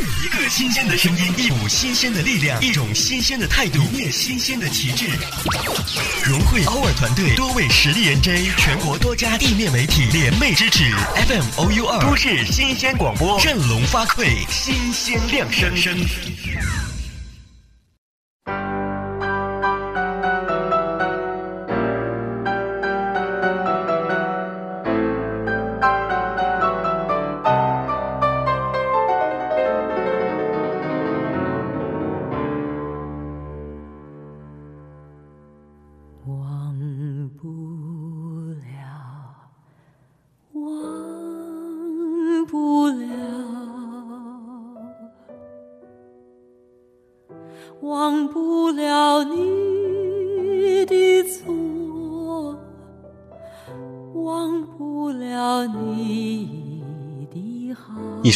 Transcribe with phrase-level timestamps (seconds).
[0.00, 5.06] 一个新鲜的声音，一股新鲜的力量，一种新鲜的态度，一面新鲜的旗帜。
[6.24, 10.90] 融汇 our 团队多位实力 NJ，全国多家地面媒体联袂支持
[11.28, 15.94] ，FM OU 二都市新鲜广播，振聋发聩，新鲜亮声声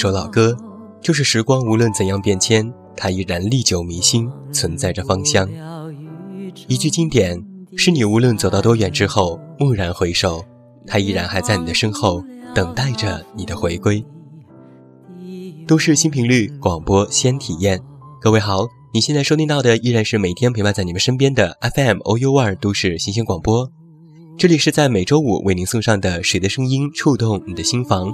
[0.05, 0.55] 首老歌，
[1.01, 5.48] 就是时光无论怎样变迁，它依然历久弥新，存在着芳香。
[6.69, 7.42] 一句经典，
[7.75, 10.45] 是你无论走到多远之后，蓦然回首，
[10.87, 12.23] 它依然还在你的身后，
[12.55, 14.05] 等待着你的回归。
[15.67, 17.81] 都市新频率广播先体验，
[18.21, 23.73] 各位好，你现在收听到的依然是每天陪伴在你们身边的 FM OU 二都市新鲜广播。
[24.37, 28.09] 这里是在每周五为您送上的《谁的声音触动你的心房》，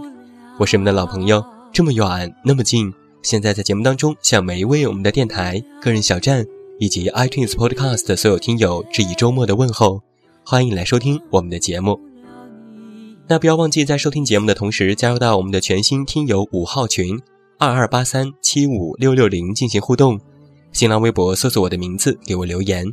[0.61, 2.93] 我是你们的老朋友，这么远那么近。
[3.23, 6.47] 现在在节目当中，向每一位我们的电台、个人小站。
[6.81, 10.03] 以及 iTunes Podcast 所有听友致以周末的问候，
[10.47, 12.01] 欢迎来收听我们的节目。
[13.29, 17.21] 那不要忘记在收听节目的同时，加入到我们的全新听友五号群
[17.59, 20.19] 二二八三七五六六零进行互动。
[20.73, 22.87] 新浪微博搜索我的名字给我留言，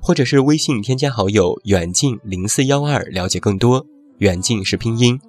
[0.00, 3.84] 或者是微信添加好友远近零四幺二了解更多。
[4.18, 5.20] 远近是拼音，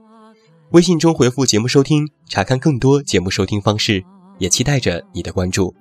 [0.76, 4.04] 微信中回复节目收听，查看更多节目收听方式，
[4.40, 5.74] 也期待着你的关注。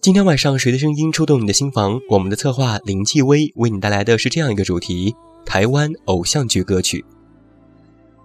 [0.00, 2.00] 今天晚上，谁的声音触动你的心房？
[2.08, 7.04] 我们的策划林继威为你带来的是这样一个主题：台湾偶像剧歌曲。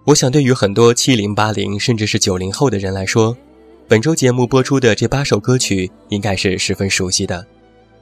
[0.06, 3.36] 我想，对于很多七零八零甚至是九零后的人来说，
[3.86, 7.46] 本周节目播出的这八首歌曲应该是十分熟悉的，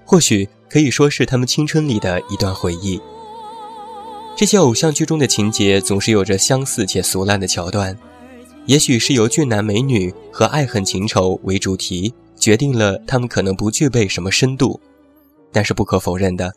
[0.04, 3.00] 或许可以说是他们青春里的一段回忆。
[4.40, 7.94] 这些偶像剧中的情节总是有着相似且俗烂的桥段，
[8.64, 12.14] 也许是由俊男美女和爱恨情仇为主题。
[12.38, 14.80] 决定了他们可能不具备什么深度，
[15.52, 16.54] 但是不可否认的，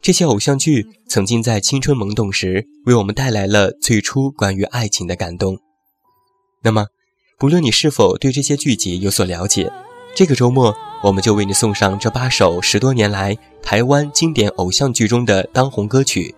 [0.00, 5.58] 这些偶像剧曾经在青春懵懂时为我们带来了最初关于爱情的感动。
[6.62, 6.86] 那么，
[7.38, 9.70] 不论你是否对这些剧集有所了解，
[10.14, 16.34] 这个周末我们就为你送上这八首十多年来台湾经典偶像剧中的当红歌曲。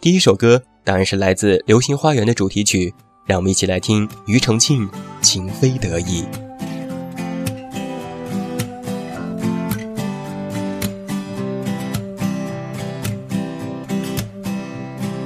[0.00, 2.94] 第一首歌当然是来自《流星花园》的主题曲，
[3.26, 4.88] 让我们一起来听庾澄庆
[5.20, 6.22] 《情非得已》。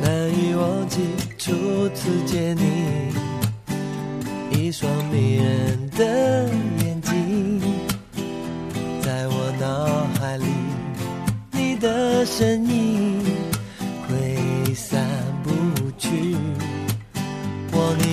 [0.00, 1.00] 难以忘记
[1.36, 1.52] 初
[1.90, 2.62] 次见你，
[4.50, 6.48] 一双迷人的
[6.82, 7.60] 眼睛，
[9.02, 10.46] 在我脑海里，
[11.52, 13.19] 你的身影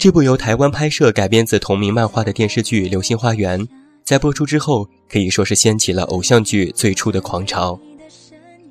[0.00, 3.60] 这部由台湾拍摄改编自同名漫画的电视剧《流星花园》，
[4.02, 7.78] 在播出之后可以说是掀起了偶像剧最初的狂潮。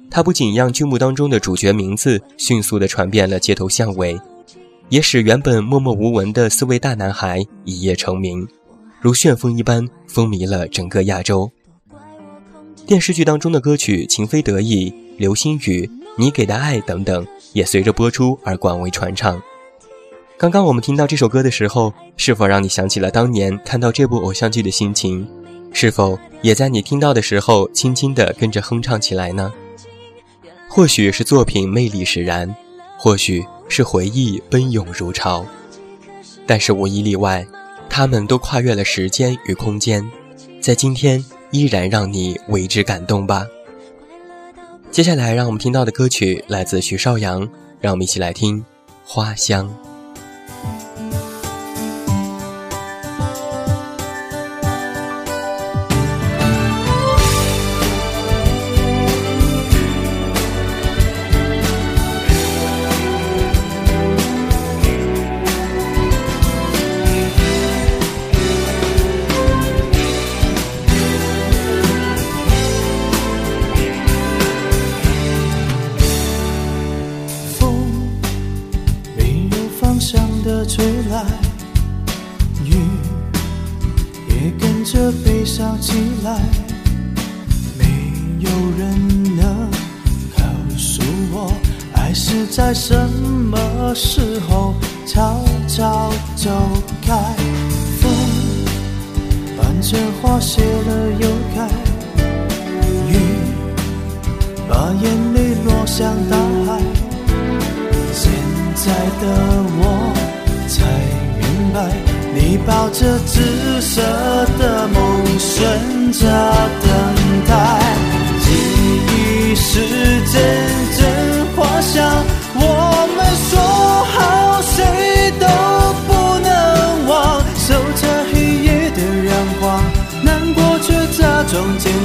[0.10, 4.20] 它不仅让剧目当中的主角名字迅速地传遍了街头巷尾，
[4.90, 8.48] 也使原本默默无闻的四位大男孩一夜成名，
[9.00, 11.52] 如旋风一般风靡了整个亚洲。
[12.88, 14.90] 电视剧当中的歌曲《情非得已》
[15.20, 15.86] 《流星雨》
[16.18, 17.24] 《你给的爱》等等，
[17.54, 19.40] 也随着播出而广为传唱。
[20.40, 25.28] 刚刚我们听到这首歌的时候，是否让你想起了当年看到这部偶像剧的心情？
[25.74, 29.52] 是否也在你听到的时候轻轻地跟着哼唱起来呢？
[30.70, 32.56] 或许是作品魅力使然，
[32.98, 35.46] 或许是回忆奔涌如潮，
[36.48, 37.46] 但是无一例外，
[37.90, 40.10] 他们都跨越了时间与空间，
[40.62, 41.22] 在今天
[41.52, 43.46] 依然让你为之感动吧。
[44.90, 47.46] 接下来让我们听到的歌曲来自徐少阳，
[47.82, 48.60] 让我们一起来听
[49.04, 49.68] 《花香》。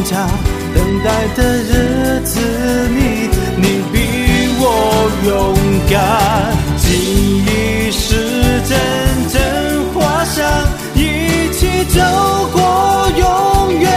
[0.04, 0.28] 装坚强。
[0.74, 2.40] 等待的日子
[2.88, 3.96] 里，你比
[4.60, 4.64] 我
[5.26, 5.30] 勇
[5.90, 5.94] 敢。
[6.78, 6.84] 记
[7.44, 8.14] 忆是
[8.68, 8.72] 阵
[9.28, 9.34] 阵
[9.92, 10.44] 花香，
[10.94, 12.00] 一起走
[12.52, 12.58] 过，
[13.16, 13.88] 永远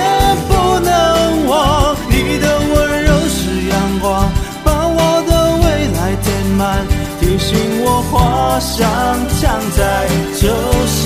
[0.47, 1.95] 不能忘。
[2.09, 4.29] 你的温柔是阳光，
[4.63, 4.97] 把我
[5.27, 5.65] 的未
[5.97, 6.25] 来填
[6.57, 6.85] 满，
[7.19, 8.87] 提醒我花香
[9.41, 10.07] 常在
[10.39, 10.47] 就
[10.87, 11.05] 下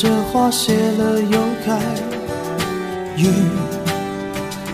[0.00, 1.76] 这花谢了又开，
[3.16, 3.26] 雨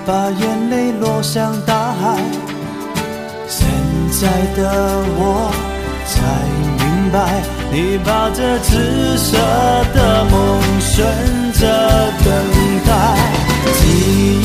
[0.05, 2.19] 把眼泪落向大海。
[3.49, 3.67] 现
[4.11, 5.51] 在的我
[6.05, 6.21] 才
[6.77, 7.41] 明白，
[7.73, 9.39] 你把这紫色
[9.95, 10.93] 的梦选
[11.55, 11.65] 择
[12.23, 12.29] 等
[12.85, 12.93] 待。
[13.73, 13.81] 记
[14.43, 14.45] 忆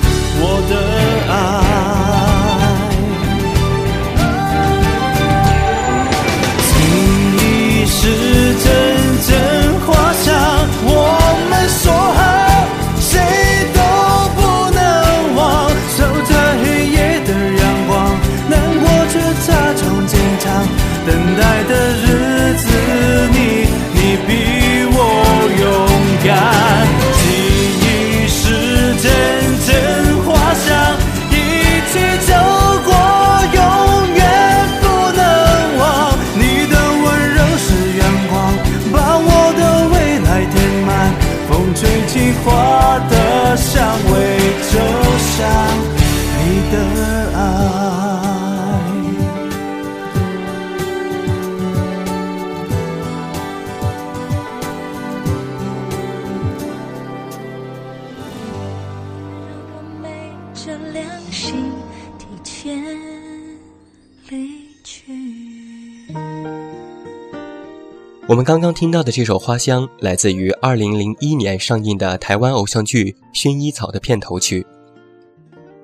[68.31, 74.65] 我们刚刚听到的这首《花香》来自于2001年上映的台湾偶像剧《薰衣草》的片头曲。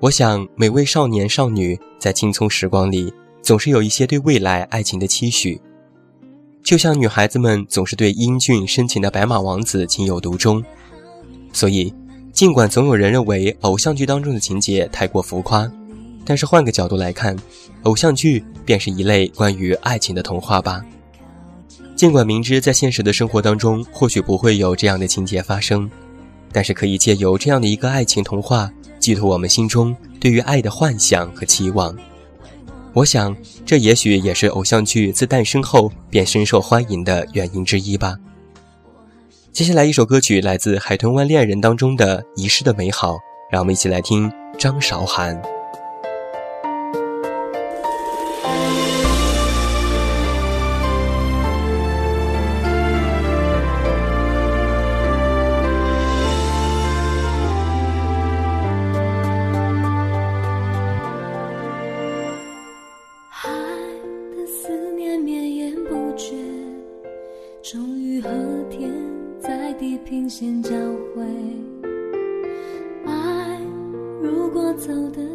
[0.00, 3.12] 我想，每位少年少女在青葱时光里，
[3.42, 5.60] 总是有一些对未来爱情的期许，
[6.62, 10.64] 就像女孩子们总是对英俊深情的白马王子情有独钟。
[11.52, 11.92] 所以，
[12.32, 15.70] 尽管总有人认为偶像剧当中的情节太过浮夸，
[16.24, 17.36] 但是换个角度来看，
[17.82, 20.82] 偶像剧便是一类关于爱情的童话吧。
[21.98, 25.90] 尽管明知在现实的生活当中或许不会有这样的情节发生，
[26.52, 31.92] 但是可以借由这样的一个爱情童话，寄托我们心中对于爱的幻想和期望。
[32.92, 33.36] 我想，
[33.66, 38.16] 这也许也是偶像剧自诞生后便深受欢迎的原因之一吧。
[39.52, 43.14] 接下来一首歌曲来自《海豚湾恋人》当中的《遗失的美好》，
[43.50, 45.36] 让我们一起来听张韶涵。
[74.88, 75.27] 走的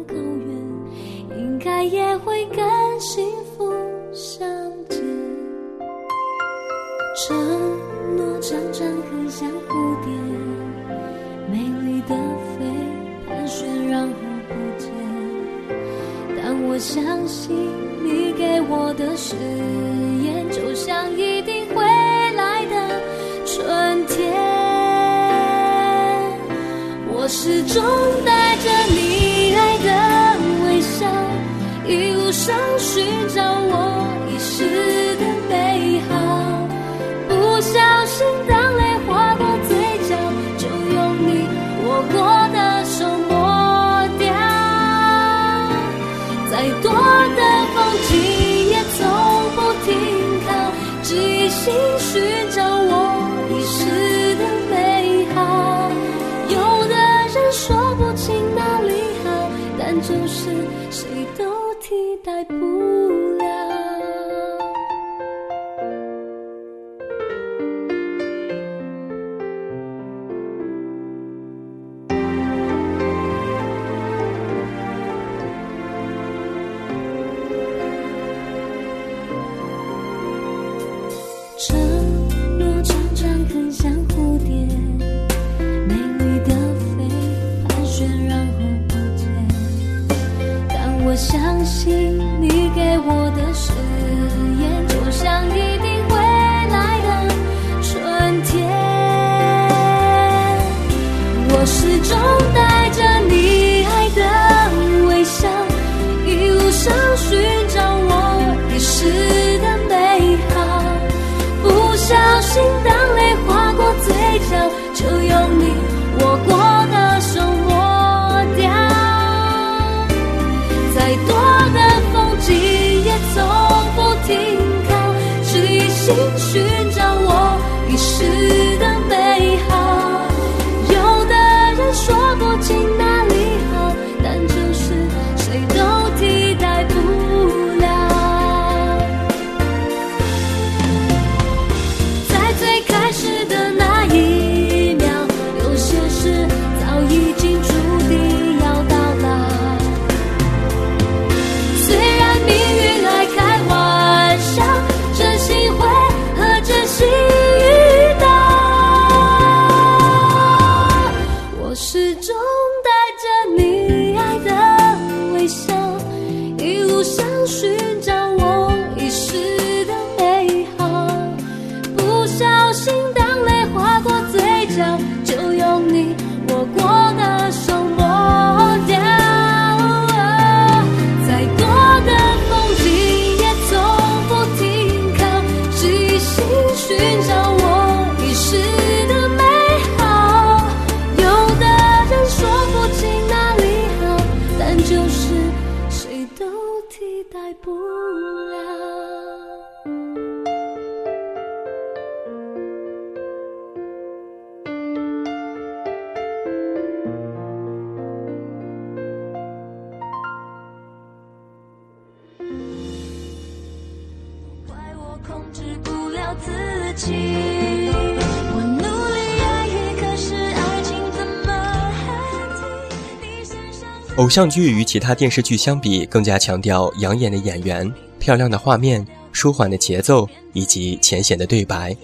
[224.34, 231.96] 偶像剧与其他电视剧相比，更加强调养眼的演员、漂亮的画面、舒缓的节奏以及浅显的对白，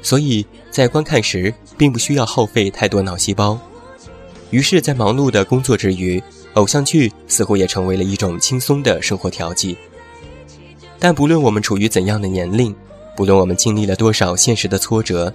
[0.00, 3.58] 所以在观看时并不需要耗费太多脑细胞。
[4.50, 6.22] 于是，在忙碌的工作之余，
[6.54, 9.76] 偶像剧似乎也成为了一种轻松的生活调剂。
[11.00, 12.72] 但不论我们处于怎样的年龄，
[13.16, 15.34] 不论我们经历了多少现实的挫折，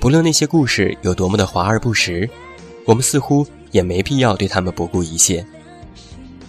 [0.00, 2.28] 不论那些故事有多么的华而不实，
[2.84, 5.46] 我们似乎也没必要对他们不顾一切。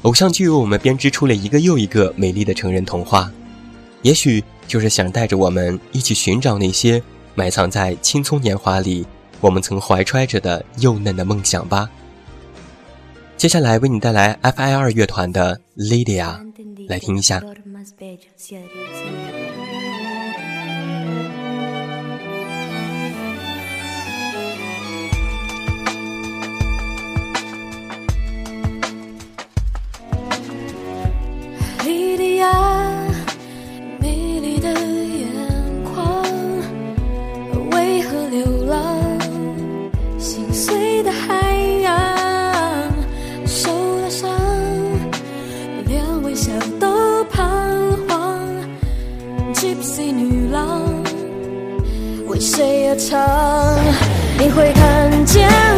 [0.03, 3.29] 偶像剧为我们编织出了一个又一个美丽的成人童话，
[4.01, 7.01] 也许就是想带着我们一起寻找那些
[7.35, 9.05] 埋藏在青葱年华里
[9.41, 11.89] 我们曾怀揣着的幼嫩的梦想吧。
[13.35, 14.73] 接下来为你带来 F.I.
[14.73, 16.39] 二乐团的《Lydia》，
[16.89, 17.41] 来听一下。
[32.39, 32.93] 呀，
[33.99, 35.27] 迷离的眼
[35.83, 36.23] 眶，
[37.71, 38.97] 为何流浪？
[40.17, 41.93] 心碎的海洋，
[43.45, 44.29] 受了伤，
[45.85, 47.45] 连微笑都彷
[48.07, 48.39] 徨。
[49.53, 50.81] Gypsy 女郎，
[52.27, 53.19] 为谁而唱？
[54.37, 55.68] 你会看见。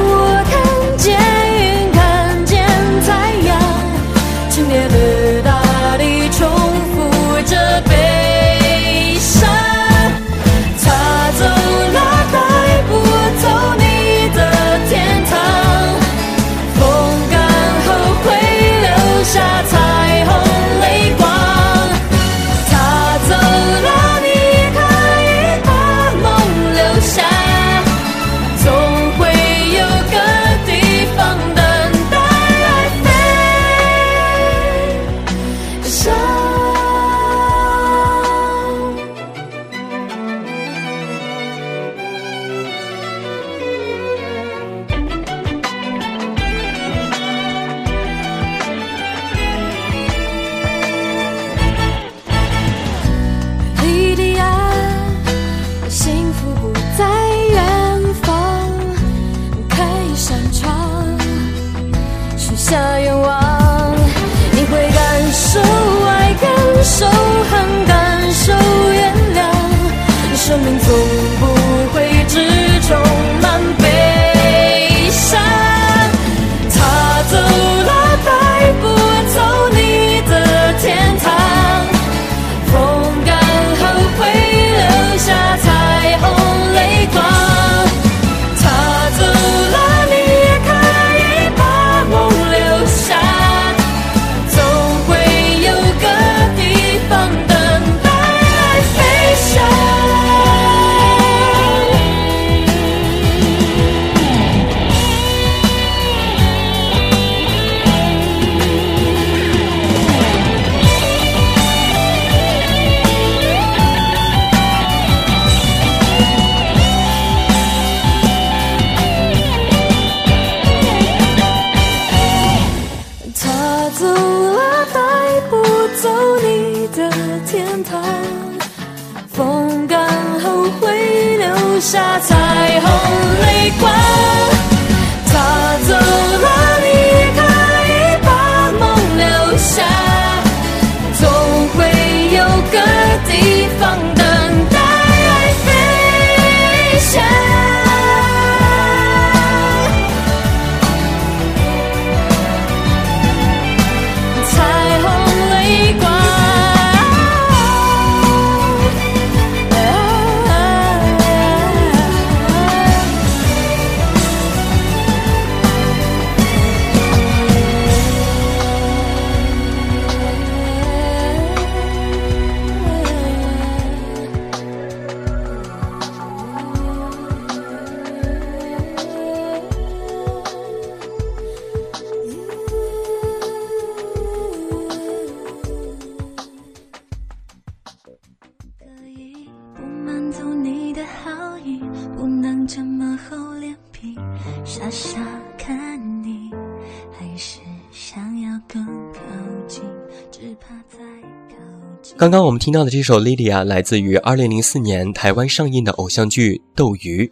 [202.21, 207.25] 刚刚我们听到的这首《Lydia》来自于2004年台湾上映的偶像剧《斗鱼》，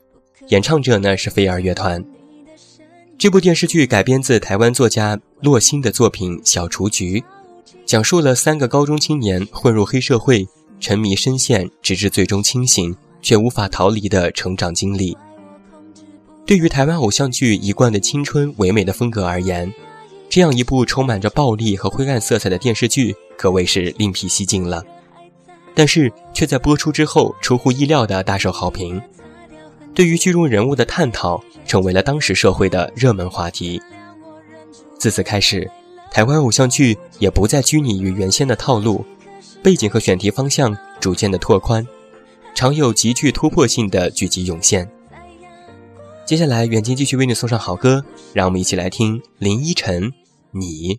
[0.48, 2.04] 演唱者呢是飞儿乐团。
[3.16, 7.20] 这部电视剧改编自台湾作家洛心的作品《小雏菊》，
[7.86, 10.48] 讲述了三个高中青年混入黑社会、
[10.80, 15.16] 沉迷深陷，直至最终清醒却无法逃离的成长经历。
[16.48, 19.72] 对于台湾偶像剧一贯的青春唯美的风格而言，
[20.30, 24.84] 这样一部充满着暴力和灰暗色彩的电视剧可谓是另辟蹊径了。
[25.74, 29.02] 但是却在播出之后出乎意料的大受好评。
[29.96, 33.82] 对于剧中人物的探讨，成为了当时社会的热门话题。
[34.98, 35.70] 自此开始，
[36.12, 39.04] 台湾偶像剧也不再拘泥于原先的套路，
[39.64, 41.86] 背景和选题方向逐渐的拓宽，
[42.54, 44.90] 常有极具突破性的剧集涌现。
[46.26, 50.04] 接下来，远近继续为你送上好歌，让我们一起来听林依晨
[50.52, 50.96] 《你》。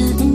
[0.00, 0.27] 我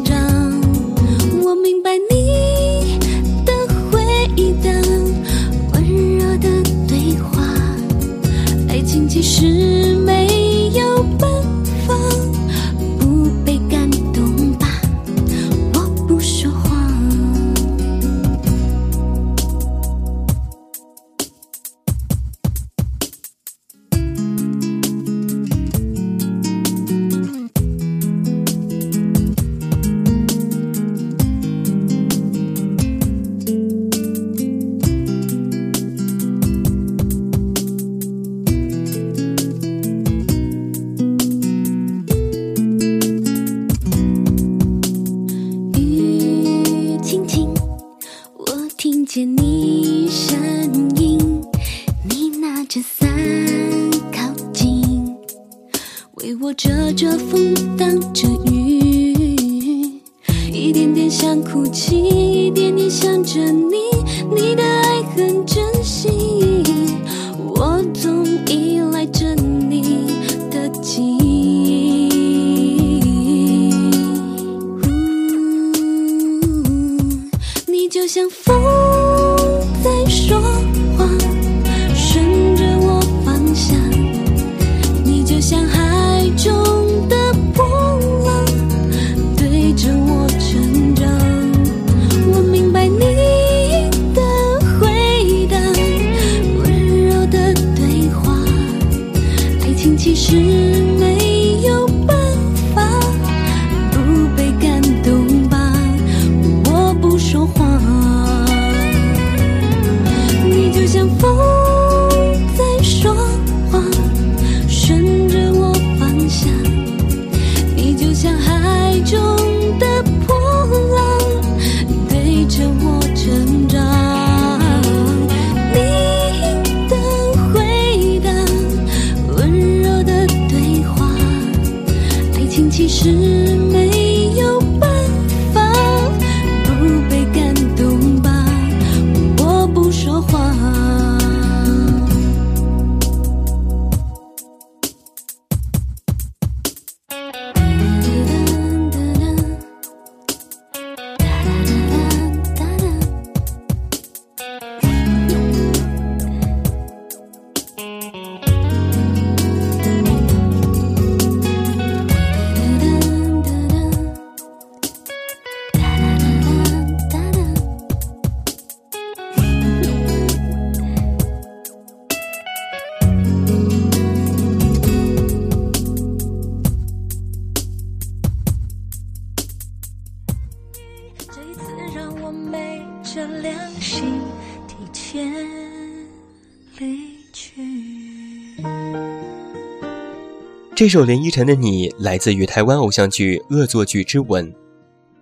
[190.83, 194.51] 这首林依晨的你来自于台湾偶像剧《恶作剧之吻》。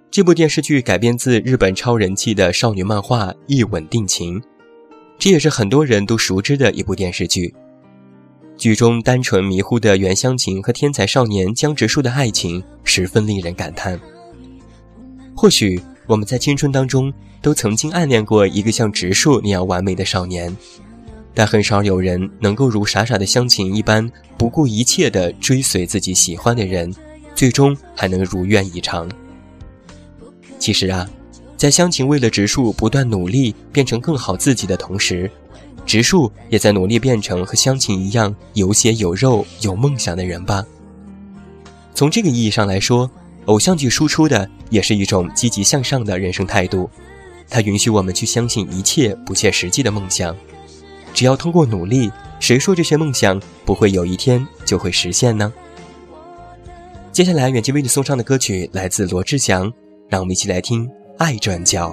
[0.10, 4.42] 这部电视剧改编自日本超人气的少女漫画《一吻定情》，
[5.20, 7.54] 这也是很多人都熟知的一部电视剧。
[8.58, 14.02] 剧中单纯迷糊的袁湘琴和天才少年江直树的爱情十分令人感叹。
[15.36, 20.58] 或许我们在青春当中都曾经暗恋过一个像直树那样完美的少年，
[21.34, 26.94] 但很少有人能够如傻傻的湘琴一般不顾一切地追随自己喜欢的人，
[27.34, 29.10] 最终还能如愿以偿。
[30.60, 31.10] 其实啊，
[31.56, 35.32] 在湘琴为了植树不断努力变成更好自己的同时，
[35.86, 40.64] 植树也在努力变成和湘琴一样有血有肉、有梦想的人吧。
[41.96, 43.10] 从这个意义上来说，
[43.46, 46.90] 偶像剧输出的也是一种积极向上的人生态度，
[47.50, 50.36] 它允许我们去相信一切不切实际的梦想。
[51.14, 55.52] 只要通过努力，谁说这些梦想不会有一天就会实现呢？
[57.12, 59.72] 接下来，远近为你送上的歌曲来自罗志祥，
[60.10, 61.90] 让我们一起来听《爱转角》。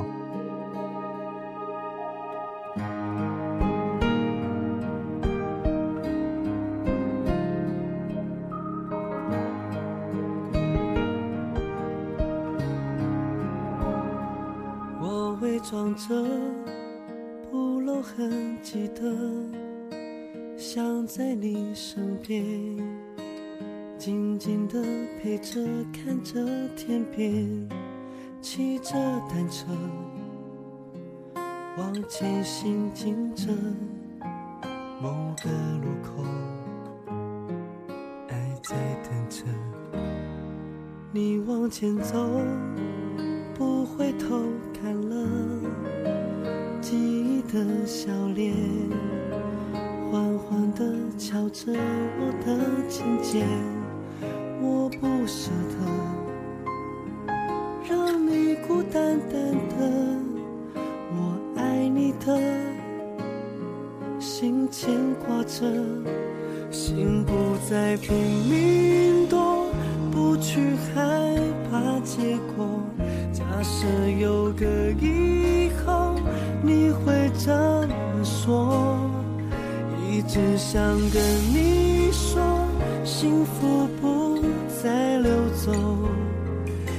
[83.61, 84.39] 路不
[84.83, 85.73] 再流走，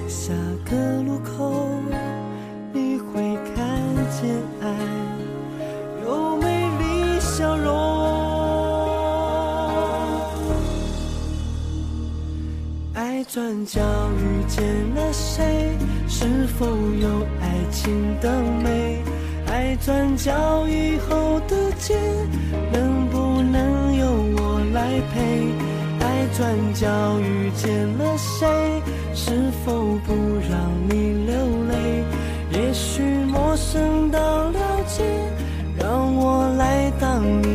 [0.07, 0.33] 下
[0.65, 1.79] 个路口
[2.73, 3.55] 你会看
[4.09, 4.29] 见
[4.61, 4.67] 爱，
[6.03, 6.45] 有美
[6.79, 7.69] 丽笑容。
[12.93, 13.79] 爱转角
[14.17, 14.63] 遇见
[14.95, 15.77] 了谁？
[16.07, 19.01] 是否有爱情的美？
[19.47, 21.97] 爱转角以后的街，
[22.73, 25.68] 能不能由我来陪？
[26.39, 26.87] 转角
[27.19, 28.47] 遇见了谁？
[29.13, 29.73] 是否
[30.07, 30.13] 不
[30.49, 31.35] 让你流
[31.67, 31.75] 泪？
[32.51, 35.03] 也许陌生到了解，
[35.77, 37.48] 让我来当你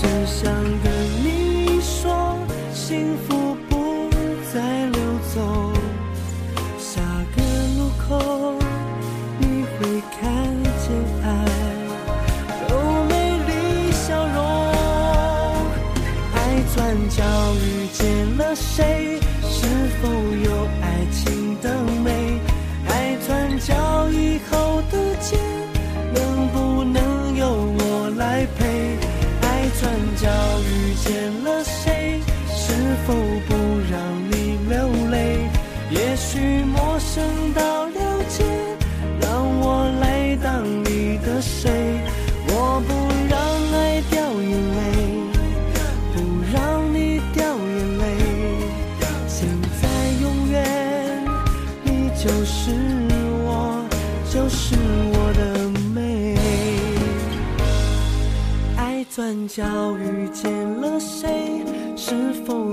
[0.00, 0.86] 只想跟
[1.24, 2.38] 你说，
[2.72, 4.08] 幸福不
[4.52, 4.98] 再溜
[5.34, 5.72] 走。
[6.78, 7.00] 下
[7.34, 7.42] 个
[7.76, 8.54] 路口，
[9.38, 10.22] 你会看
[10.78, 10.86] 见
[11.24, 11.26] 爱。
[12.70, 12.72] 有
[13.08, 13.12] 美
[13.48, 13.50] 丽
[13.90, 14.36] 笑容。
[16.32, 16.36] 爱
[16.74, 16.76] 转
[17.10, 17.18] 角
[17.56, 18.04] 遇见
[18.38, 19.18] 了谁？
[19.42, 19.66] 是
[20.00, 20.08] 否
[20.44, 20.48] 有
[37.18, 38.44] 生到了解，
[39.20, 41.98] 让我来当你的谁？
[42.46, 42.94] 我不
[43.28, 43.36] 让
[43.74, 44.80] 爱掉眼泪，
[46.14, 46.16] 不
[46.54, 46.56] 让
[46.94, 48.04] 你掉眼泪。
[49.26, 49.48] 现
[49.82, 49.88] 在
[50.22, 50.56] 永远，
[51.82, 52.70] 你就是
[53.44, 53.84] 我，
[54.32, 54.76] 就是
[55.12, 56.38] 我的美。
[58.76, 59.64] 爱转角
[59.98, 61.64] 遇见了谁？
[61.96, 62.67] 是否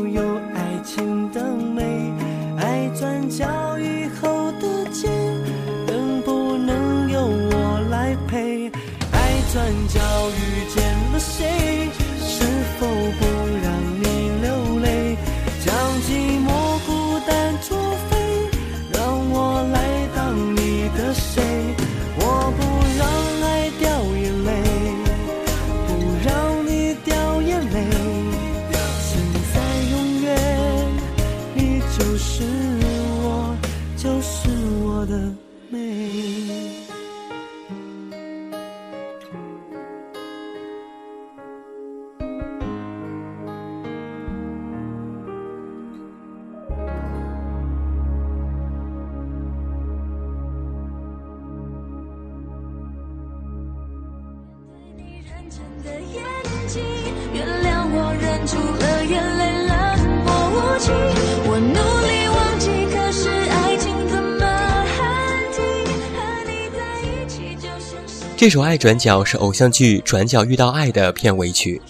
[68.46, 71.82] 这首《爱转角》是偶像剧《转角遇到爱》的片尾曲，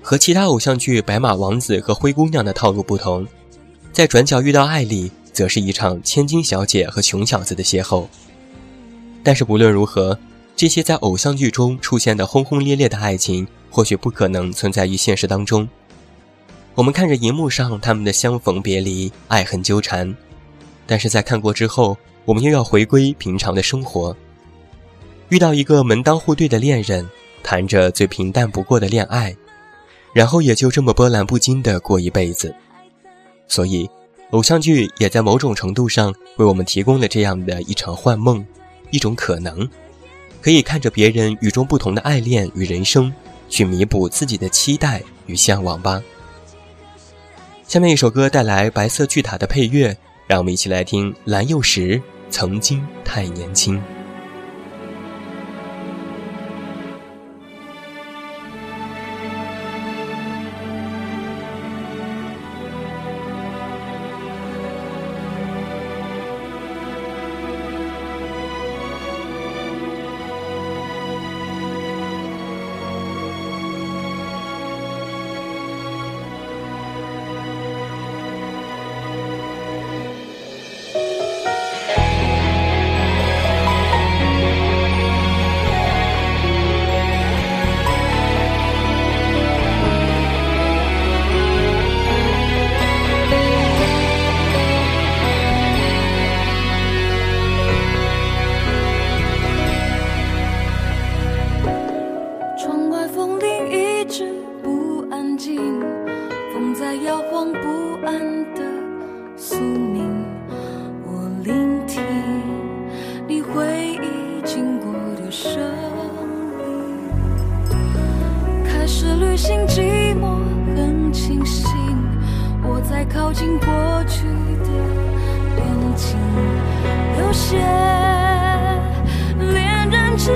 [0.00, 3.28] 和其他偶像剧《白马王子》和《灰姑娘》的套路不同，
[3.92, 8.06] 在《转角遇到爱》里，则是一场千金小姐和穷小子的邂逅。
[9.22, 10.18] 但是不论如何，
[10.56, 15.68] 这些在偶像剧中出现的轰轰烈烈的爱情，或许不可能存在于现实当中。
[16.74, 20.16] 我们看着荧幕上他们的相逢别离、爱恨纠缠，
[20.86, 24.16] 但是在看过之后，我们又要回归平常的生活。
[25.30, 27.08] 遇到一个门当户对的恋人，
[27.42, 29.34] 谈着最平淡不过的恋爱，
[30.12, 32.54] 然后也就这么波澜不惊的过一辈子。
[33.48, 33.88] 所以，
[34.30, 38.44] 偶像剧也在某种程度上为我们提供了这样的一场幻梦，
[38.90, 39.68] 一种可能，
[40.40, 43.12] 可以看着别人与众不同的爱恋与人生，
[43.48, 46.02] 去弥补自己的期待与向往吧。
[47.66, 49.96] 下面一首歌带来白色巨塔的配乐，
[50.26, 51.96] 让我们一起来听蓝又时
[52.30, 53.78] 《曾经太年轻》。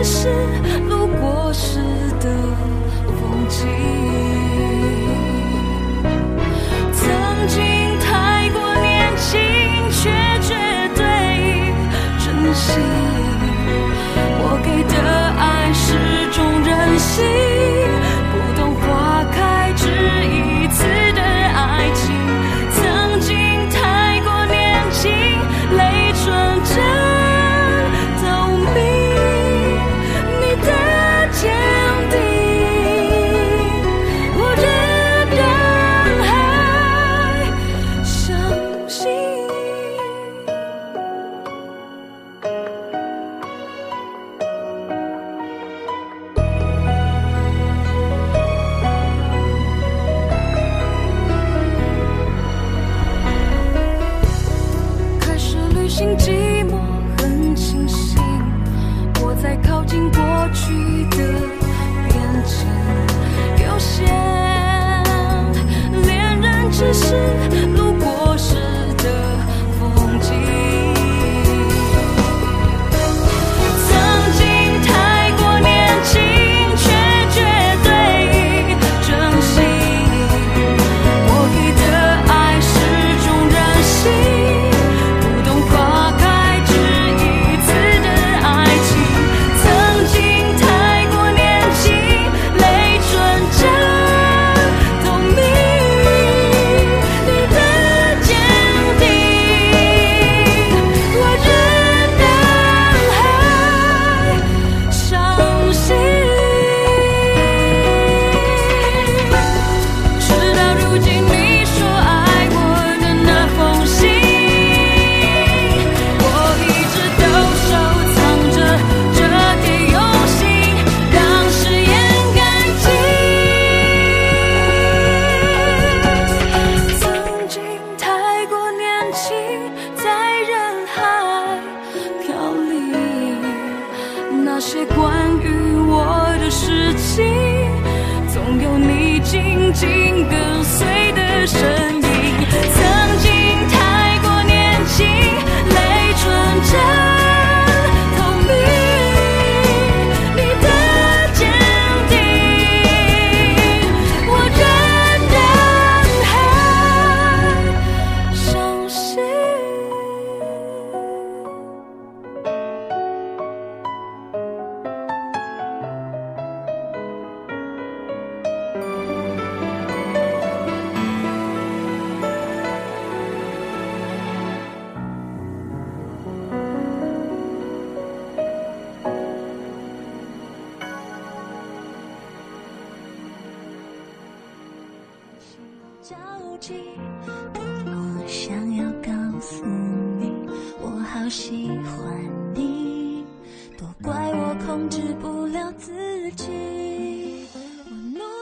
[0.03, 0.29] 是
[0.89, 1.79] 路过时
[2.21, 2.31] 的
[3.07, 3.98] 风景。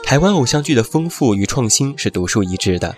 [0.07, 2.95] 台湾偶像剧的丰富与创新是独树一帜的。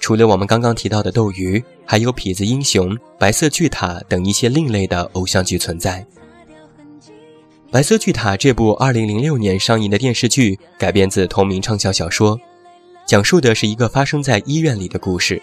[0.00, 6.04] 除了我们刚刚提到的斗鱼，还有痞子英雄、白色巨塔等一些另类的偶像剧存在。
[7.70, 12.36] 白色巨塔这部2006年上映的电视剧改编自同名畅销小说，
[13.06, 15.40] 讲述的是一个发生在医院里的故事，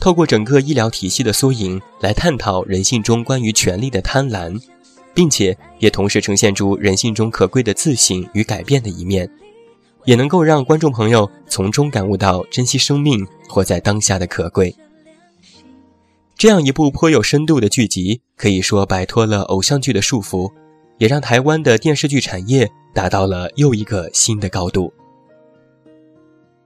[0.00, 4.58] 透过整个医疗体系的缩影来探讨人性中关于权力的贪婪，
[5.12, 9.30] 并且也同时呈现出人性中可贵的自省与改变的一面。
[10.10, 14.74] 也能够让观众朋友从中感悟到珍惜生命、活在当下的可贵。
[16.36, 20.50] 这样一部颇有深度的剧集，可以说摆脱了偶像剧的束缚，
[20.98, 24.92] 也让台湾的电视剧产业达到了又一个新的高度。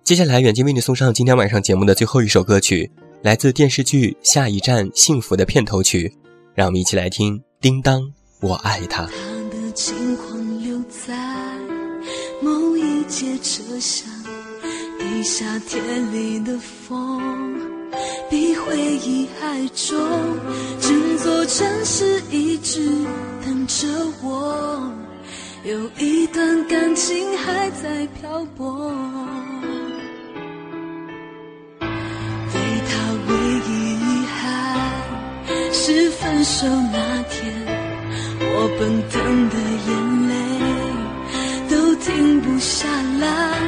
[0.03, 2.90] 接下来，远近为你送上今天晚上节目的最后一首歌曲，
[3.20, 6.11] 来自电视剧《下一站幸福》的片头曲，
[6.55, 9.07] 让我们一起来听《叮当，我爱他》。
[9.07, 9.12] 他
[9.51, 11.24] 的
[13.05, 14.09] 一节车厢，
[14.98, 17.20] 比夏天里的风，
[18.30, 19.98] 比回忆还重。
[20.80, 22.88] 整座城市一直
[23.44, 23.86] 等着
[24.22, 24.90] 我，
[25.64, 28.90] 有一段感情还在漂泊。
[31.80, 32.57] 对
[32.88, 32.92] 他
[33.28, 33.34] 唯
[33.68, 34.40] 一遗憾
[35.74, 37.52] 是分手那天。
[38.57, 38.80] 我奔
[39.11, 39.57] 腾的
[42.55, 42.86] 留下
[43.18, 43.59] 来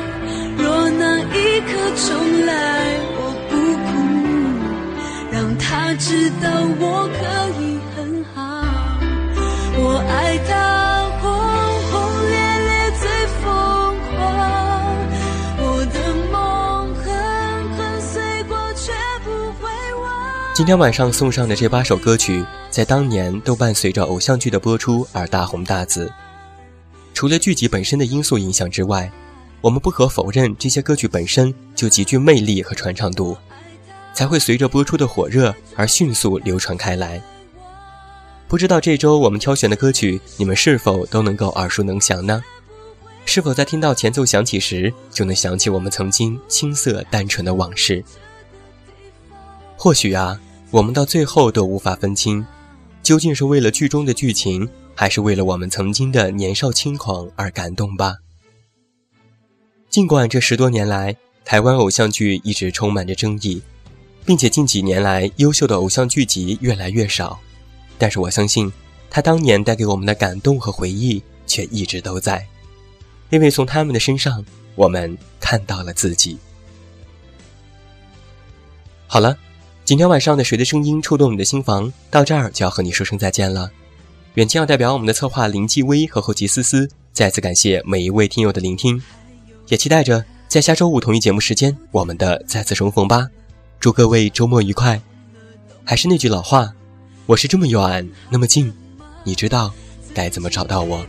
[0.57, 3.91] 若那一刻重来我不哭
[5.33, 7.19] 让他知道我可
[7.61, 8.39] 以很好
[9.77, 10.53] 我爱他
[11.21, 11.29] 轰
[11.91, 11.95] 轰
[12.31, 12.37] 烈
[12.69, 12.71] 烈
[13.01, 13.05] 最
[13.43, 13.45] 疯
[14.15, 14.17] 狂
[15.59, 15.99] 我的
[16.31, 17.05] 梦狠
[17.77, 18.93] 狠碎过却
[19.25, 19.31] 不
[19.61, 19.69] 会
[20.01, 20.55] 忘。
[20.55, 26.09] 今天晚上送上的这八首歌曲在当年都伴随着偶像剧的播出而大红大紫。
[27.17, 29.11] 除了剧集本身的因素影响之外，
[29.63, 33.35] 我们不可否认这些歌曲本身就极具魅力和传唱度，
[34.13, 37.23] 才会随着播出的火热而迅速流传开来。
[38.47, 42.45] 不知道这周我们挑选的歌曲，你们是否都能够耳熟能详呢？
[43.25, 48.05] 是否在听到前奏响起时，就能想起我们曾经青涩单纯的往事？
[49.75, 50.39] 或许啊。
[50.71, 52.45] 我们到最后都无法分清，
[53.03, 58.17] 究竟是为了剧中的剧情，还是为了我们曾经的年少轻狂而感动吧。
[59.91, 63.63] 尽管这十多年来，台湾偶像剧一直充满着争议，
[64.25, 67.39] 并且近几年来优秀的偶像剧集越来越少，
[67.97, 68.73] 但是我相信，
[69.09, 72.45] 他当年带给我们的感动和回忆却一直都在，
[73.31, 74.45] 因为从他们的身上，
[74.75, 76.39] 我们看到了自己。
[79.07, 79.37] 好了。
[79.85, 83.71] 今天晚上的《谁的声音触动你的心房》到这儿就要和你说声再见了。
[84.37, 89.03] 远近要代表我们的策划林继威和后期思思，再次感谢每一位听友的聆听，
[89.69, 93.29] 也期待着在下周五同一节目时间我们的再次重逢吧。
[93.81, 95.01] 祝各位周末愉快！
[95.85, 96.75] 还是那句老话，
[97.25, 98.71] 我是这么远那么近，
[99.25, 99.73] 你知道
[100.13, 101.07] 该怎么找到我。